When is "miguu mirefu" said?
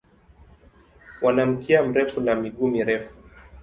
2.35-3.15